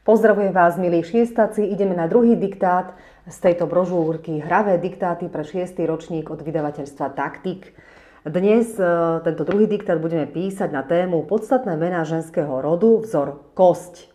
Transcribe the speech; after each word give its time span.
Pozdravujem 0.00 0.56
vás, 0.56 0.80
milí 0.80 1.04
šiestaci. 1.04 1.60
Ideme 1.60 1.92
na 1.92 2.08
druhý 2.08 2.32
diktát 2.32 2.96
z 3.28 3.36
tejto 3.36 3.68
brožúrky 3.68 4.40
Hravé 4.40 4.80
diktáty 4.80 5.28
pre 5.28 5.44
šiestý 5.44 5.84
ročník 5.84 6.32
od 6.32 6.40
vydavateľstva 6.40 7.12
Taktik. 7.12 7.76
Dnes 8.24 8.80
e, 8.80 8.84
tento 9.20 9.44
druhý 9.44 9.68
diktát 9.68 10.00
budeme 10.00 10.24
písať 10.24 10.72
na 10.72 10.80
tému 10.88 11.28
podstatné 11.28 11.76
mená 11.76 12.08
ženského 12.08 12.64
rodu, 12.64 13.04
vzor 13.04 13.44
kosť. 13.52 14.08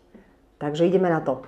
Takže 0.58 0.90
ideme 0.90 1.06
na 1.06 1.22
to. 1.22 1.46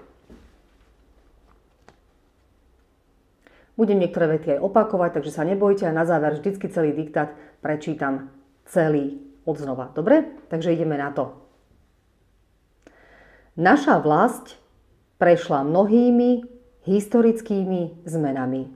Budem 3.74 3.98
niektoré 3.98 4.38
vety 4.38 4.54
aj 4.54 4.62
opakovať, 4.62 5.18
takže 5.18 5.34
sa 5.34 5.42
nebojte 5.42 5.82
a 5.82 5.90
na 5.90 6.06
záver 6.06 6.38
vždycky 6.38 6.70
celý 6.70 6.94
diktát 6.94 7.34
prečítam 7.58 8.30
celý 8.70 9.18
odznova. 9.42 9.90
Dobre? 9.90 10.30
Takže 10.46 10.78
ideme 10.78 10.94
na 10.94 11.10
to. 11.10 11.47
Naša 13.58 13.98
vlast 13.98 14.54
prešla 15.18 15.66
mnohými 15.66 16.46
historickými 16.86 18.06
zmenami. 18.06 18.70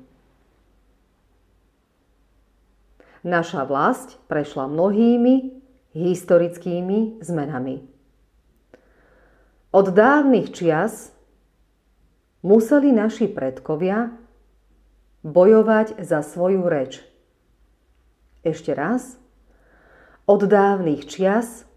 Naša 3.23 3.63
vlast 3.63 4.19
prešla 4.27 4.67
mnohými 4.67 5.55
historickými 5.95 7.23
zmenami. 7.23 7.87
Od 9.71 9.87
dávnych 9.87 10.51
čias 10.51 11.15
museli 12.43 12.91
naši 12.91 13.31
predkovia 13.31 14.11
bojovať 15.23 16.03
za 16.03 16.27
svoju 16.27 16.67
reč. 16.67 16.99
Ešte 18.43 18.75
raz. 18.75 19.15
Od 20.27 20.43
dávnych 20.43 21.07
čias 21.07 21.71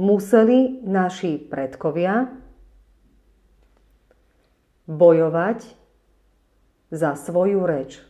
museli 0.00 0.80
naši 0.80 1.36
predkovia 1.36 2.32
bojovať 4.88 5.60
za 6.88 7.12
svoju 7.20 7.60
reč. 7.68 8.00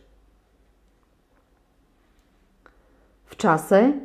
V 3.27 3.33
čase, 3.35 3.99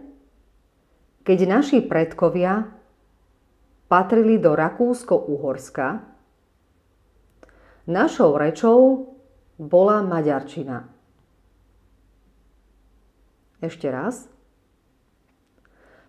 keď 1.23 1.39
naši 1.47 1.79
predkovia 1.87 2.75
patrili 3.87 4.43
do 4.43 4.59
Rakúsko-Uhorska, 4.59 6.03
našou 7.87 8.35
rečou 8.35 9.15
bola 9.63 10.03
maďarčina. 10.03 10.91
Ešte 13.63 13.89
raz. 13.89 14.27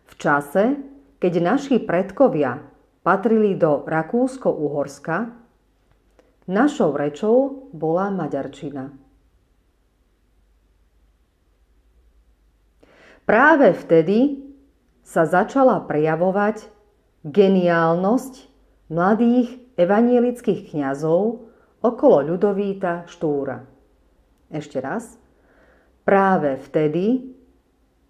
V 0.09 0.13
čase, 0.17 0.96
keď 1.17 1.33
naši 1.41 1.81
predkovia 1.81 2.61
patrili 3.01 3.57
do 3.57 3.85
Rakúsko-Uhorska, 3.87 5.33
našou 6.47 6.93
rečou 6.93 7.69
bola 7.73 8.13
maďarčina. 8.13 8.93
Práve 13.27 13.75
vtedy 13.75 14.39
sa 15.03 15.27
začala 15.27 15.83
prejavovať 15.83 16.71
geniálnosť 17.27 18.33
mladých 18.87 19.59
evanielických 19.75 20.71
kňazov 20.71 21.51
okolo 21.83 22.17
Ľudovíta 22.23 23.03
Štúra. 23.11 23.67
Ešte 24.47 24.79
raz. 24.79 25.19
Práve 26.07 26.55
vtedy 26.63 27.35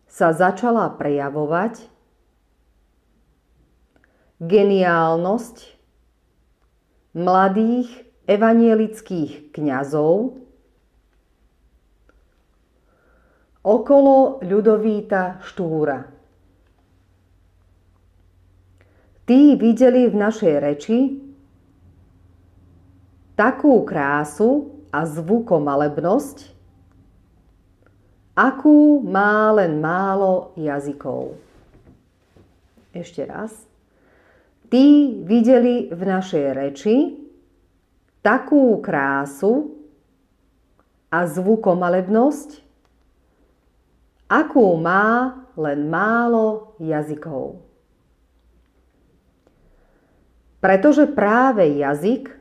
sa 0.05 0.37
začala 0.37 0.93
prejavovať 0.93 1.96
geniálnosť 4.37 5.57
mladých 7.17 7.89
evanielických 8.29 9.49
kňazov 9.49 10.37
okolo 13.65 14.39
Ľudovíta 14.45 15.41
Štúra. 15.41 16.05
Tí 19.27 19.59
videli 19.59 20.07
v 20.07 20.15
našej 20.15 20.55
reči 20.63 20.99
takú 23.35 23.83
krásu 23.83 24.71
a 24.87 25.03
zvukomalebnosť, 25.03 26.37
akú 28.39 29.03
má 29.03 29.51
len 29.51 29.83
málo 29.83 30.55
jazykov. 30.55 31.35
Ešte 32.95 33.27
raz. 33.27 33.67
Tí 34.67 35.19
videli 35.23 35.87
v 35.87 36.01
našej 36.03 36.45
reči 36.51 36.95
takú 38.19 38.83
krásu 38.83 39.79
a 41.07 41.23
zvukomalebnosť, 41.23 42.59
akú 44.27 44.75
má 44.75 45.39
len 45.55 45.87
málo 45.87 46.75
jazykov. 46.83 47.63
Pretože 50.59 51.07
práve 51.07 51.63
jazyk 51.79 52.35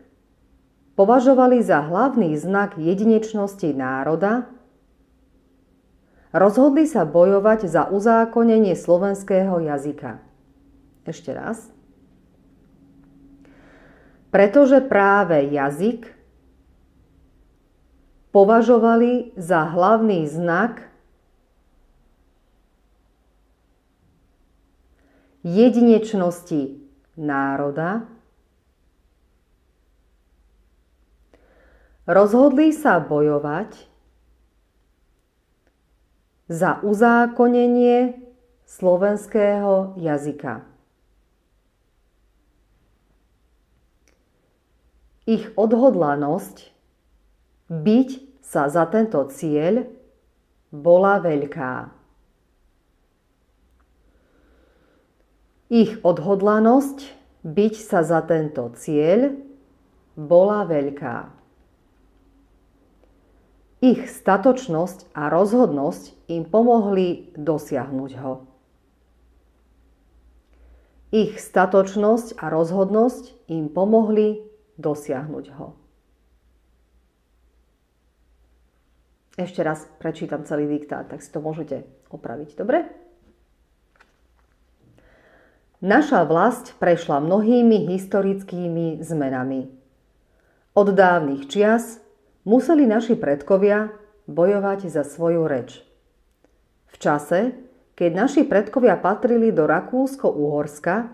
považovali 0.99 1.63
za 1.63 1.79
hlavný 1.79 2.35
znak 2.35 2.75
jedinečnosti 2.75 3.71
národa, 3.71 4.51
rozhodli 6.35 6.91
sa 6.91 7.07
bojovať 7.07 7.71
za 7.71 7.87
uzákonenie 7.87 8.75
slovenského 8.75 9.63
jazyka. 9.63 10.19
Ešte 11.07 11.31
raz 11.31 11.71
pretože 14.31 14.83
práve 14.85 15.49
jazyk 15.49 16.11
považovali 18.35 19.33
za 19.41 19.65
hlavný 19.65 20.29
znak 20.29 20.85
jedinečnosti 25.47 26.83
národa, 27.17 28.05
rozhodli 32.05 32.75
sa 32.75 33.01
bojovať 33.01 33.89
za 36.47 36.79
uzákonenie 36.83 38.21
slovenského 38.67 39.95
jazyka. 39.99 40.76
Ich 45.27 45.51
odhodlanosť 45.59 46.71
byť 47.67 48.11
sa 48.47 48.71
za 48.71 48.87
tento 48.87 49.27
cieľ 49.27 49.91
bola 50.71 51.19
veľká. 51.19 51.91
Ich 55.67 55.99
odhodlanosť 56.07 57.11
byť 57.43 57.75
sa 57.75 58.07
za 58.07 58.23
tento 58.23 58.71
cieľ 58.79 59.35
bola 60.15 60.63
veľká. 60.63 61.35
Ich 63.83 64.07
statočnosť 64.07 65.11
a 65.11 65.27
rozhodnosť 65.27 66.31
im 66.31 66.47
pomohli 66.47 67.35
dosiahnuť 67.35 68.13
ho. 68.23 68.47
Ich 71.11 71.35
statočnosť 71.43 72.39
a 72.39 72.47
rozhodnosť 72.47 73.51
im 73.51 73.67
pomohli 73.67 74.46
dosiahnuť 74.77 75.47
ho. 75.57 75.69
Ešte 79.37 79.61
raz 79.61 79.85
prečítam 80.01 80.49
celý 80.49 80.65
diktát, 80.65 81.13
tak 81.13 81.21
si 81.21 81.29
to 81.29 81.45
môžete 81.45 81.85
opraviť. 82.09 82.57
Dobre? 82.57 82.89
Naša 85.85 86.25
vlast 86.25 86.73
prešla 86.81 87.21
mnohými 87.21 87.85
historickými 87.93 89.05
zmenami. 89.05 89.69
Od 90.73 90.89
dávnych 90.89 91.53
čias 91.53 92.01
museli 92.49 92.89
naši 92.89 93.13
predkovia 93.13 93.93
bojovať 94.25 94.89
za 94.89 95.05
svoju 95.05 95.45
reč. 95.45 95.85
V 96.89 96.97
čase, 96.97 97.53
keď 97.93 98.11
naši 98.17 98.43
predkovia 98.49 98.97
patrili 98.97 99.53
do 99.53 99.69
Rakúsko-Uhorska, 99.69 101.13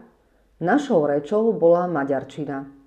našou 0.62 1.10
rečou 1.10 1.50
bola 1.50 1.90
maďarčina. 1.90 2.81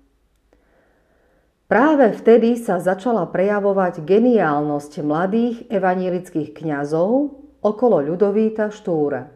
Práve 1.66 2.14
vtedy 2.14 2.54
sa 2.62 2.78
začala 2.78 3.26
prejavovať 3.26 4.06
geniálnosť 4.06 5.02
mladých 5.02 5.66
evanílických 5.66 6.54
kňazov 6.54 7.34
okolo 7.58 8.06
Ľudovíta 8.06 8.70
Štúra. 8.70 9.26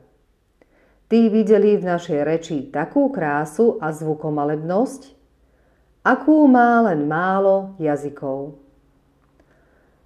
Tí 1.11 1.27
videli 1.27 1.75
v 1.75 1.91
našej 1.91 2.21
reči 2.23 2.59
takú 2.71 3.11
krásu 3.11 3.82
a 3.82 3.91
zvukomalebnosť, 3.91 5.11
akú 6.06 6.47
má 6.47 6.87
len 6.87 7.11
málo 7.11 7.75
jazykov. 7.82 8.55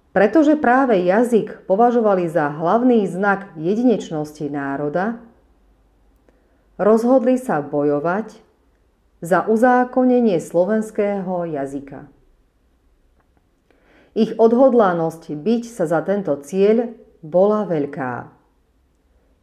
Pretože 0.09 0.57
práve 0.57 0.97
jazyk 1.05 1.69
považovali 1.69 2.25
za 2.25 2.49
hlavný 2.49 3.05
znak 3.05 3.53
jedinečnosti 3.53 4.49
národa, 4.49 5.21
rozhodli 6.81 7.37
sa 7.37 7.61
bojovať 7.61 8.44
za 9.23 9.47
uzákonenie 9.47 10.39
slovenského 10.41 11.47
jazyka. 11.47 12.07
Ich 14.15 14.31
odhodlanosť 14.39 15.35
byť 15.35 15.63
sa 15.67 15.85
za 15.91 15.99
tento 16.07 16.39
cieľ 16.39 16.95
bola 17.19 17.67
veľká. 17.67 18.31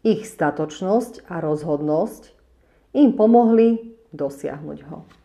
Ich 0.02 0.24
statočnosť 0.26 1.28
a 1.28 1.44
rozhodnosť 1.44 2.32
im 2.96 3.12
pomohli 3.12 4.00
dosiahnuť 4.16 4.78
ho. 4.88 5.21